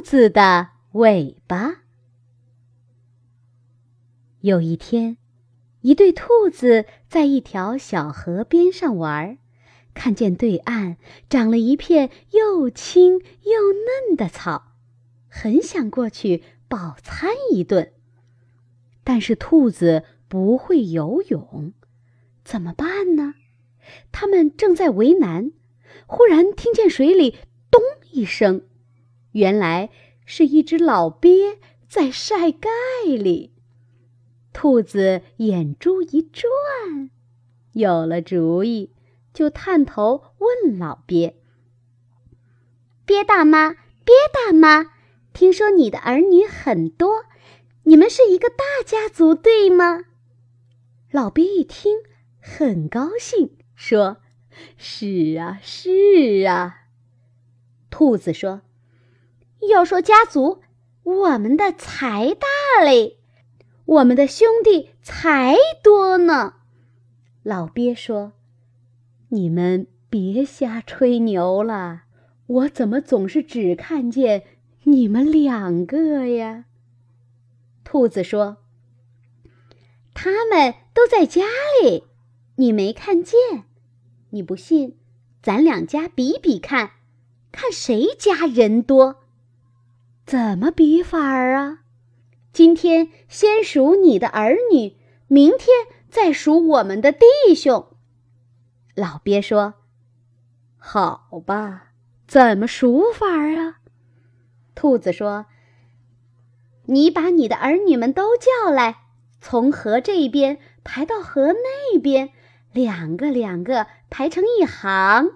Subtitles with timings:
[0.00, 1.82] 子的尾巴。
[4.40, 5.16] 有一天，
[5.80, 9.38] 一对兔子在一条小河边上玩，
[9.94, 10.96] 看见对岸
[11.28, 13.72] 长了一片又青又
[14.08, 14.74] 嫩的草，
[15.28, 17.92] 很想过去饱餐一顿。
[19.02, 21.72] 但是兔子不会游泳，
[22.44, 23.34] 怎么办呢？
[24.12, 25.50] 他们正在为难，
[26.06, 27.38] 忽然听见水里
[27.72, 27.80] “咚”
[28.12, 28.67] 一声，
[29.38, 29.90] 原来
[30.26, 32.68] 是一只老鳖在晒盖
[33.06, 33.52] 里。
[34.52, 36.48] 兔子眼珠一转，
[37.70, 38.90] 有了主意，
[39.32, 41.36] 就探头问老鳖
[43.06, 43.74] ：“鳖大妈，
[44.04, 44.90] 鳖大妈，
[45.32, 47.24] 听说你的儿女很多，
[47.84, 50.06] 你们是一个大家族，对吗？”
[51.12, 51.98] 老鳖一听，
[52.40, 53.56] 很高兴。
[53.76, 54.16] 说
[54.76, 56.86] ：“是啊，是啊。”
[57.88, 58.62] 兔子说
[59.70, 60.60] ：“要说家族，
[61.02, 63.18] 我们的才大嘞，
[63.84, 66.54] 我们的兄弟才多呢。”
[67.42, 68.32] 老鳖说
[69.30, 72.02] ：“你们别瞎吹牛了，
[72.46, 74.44] 我怎么总是只看见
[74.84, 76.66] 你们两个呀？”
[77.84, 78.58] 兔子说
[80.14, 81.42] ：“他们都在家
[81.82, 82.04] 里，
[82.56, 83.34] 你没看见。”
[84.30, 84.98] 你不信，
[85.42, 86.90] 咱两家比比看，
[87.50, 89.24] 看谁家人多。
[90.28, 91.78] 怎么比法儿啊？
[92.52, 94.94] 今天先数你的儿女，
[95.26, 95.70] 明天
[96.10, 97.96] 再数我们的弟兄。
[98.94, 99.72] 老鳖说
[100.76, 101.92] ：“好吧，
[102.26, 103.76] 怎么数法儿啊？”
[104.76, 105.46] 兔子说
[106.84, 108.98] ：“你把你的儿女们都叫来，
[109.40, 112.32] 从河这边排到河那边。”
[112.74, 115.30] 两个两个排成一行，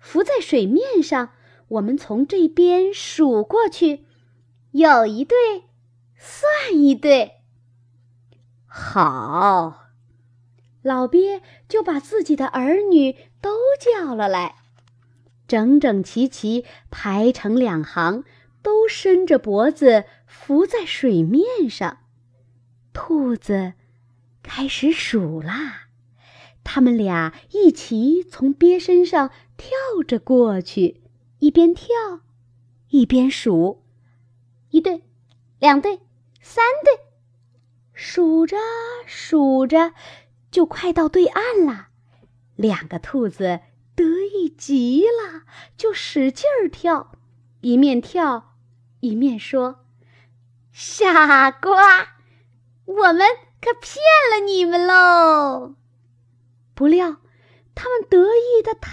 [0.00, 1.28] 浮在水面上。
[1.68, 4.04] 我们从这边数过去，
[4.72, 5.36] 有一对，
[6.18, 7.42] 算一对。
[8.66, 9.84] 好，
[10.82, 14.56] 老鳖就把自己的儿女都叫了来，
[15.46, 18.24] 整整齐齐排成两行，
[18.62, 21.98] 都伸着脖子浮在水面上。
[22.94, 23.74] 兔子
[24.42, 25.88] 开始数啦。
[26.64, 29.70] 他们俩一起从鳖身上跳
[30.06, 31.02] 着过去，
[31.40, 31.88] 一边跳，
[32.88, 33.81] 一边数：
[34.72, 35.04] 一对，
[35.60, 36.00] 两对，
[36.40, 37.04] 三对。
[37.92, 38.56] 数着
[39.06, 39.92] 数着，
[40.50, 41.88] 就快到对岸了。
[42.56, 43.60] 两个兔子
[43.94, 45.42] 得意极了，
[45.76, 47.12] 就使劲儿跳，
[47.60, 48.54] 一面跳
[49.00, 49.84] 一面说
[50.72, 52.16] ：“傻瓜，
[52.86, 53.26] 我们
[53.60, 55.74] 可骗了你们喽！”
[56.74, 57.18] 不料，
[57.74, 58.90] 他们得意的太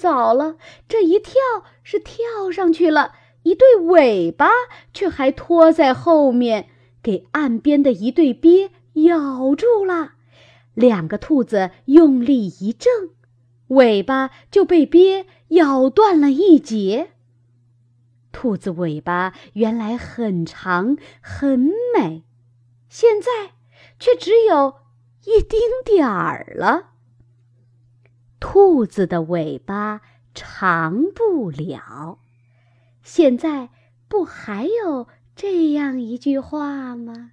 [0.00, 0.56] 早了，
[0.88, 1.34] 这一跳
[1.82, 3.12] 是跳上去了，
[3.46, 4.48] 一对尾巴
[4.92, 6.68] 却还拖在后面，
[7.00, 10.14] 给岸边的一对鳖咬住了。
[10.74, 12.90] 两个兔子用力一挣，
[13.68, 17.12] 尾巴就被鳖咬断了一截。
[18.32, 22.24] 兔子尾巴原来很长很美，
[22.88, 23.52] 现在
[24.00, 24.74] 却只有
[25.24, 26.88] 一丁点儿了。
[28.40, 30.00] 兔子的尾巴
[30.34, 32.18] 长不了，
[33.06, 33.68] 现在
[34.08, 35.06] 不还有
[35.36, 37.30] 这样一句话吗？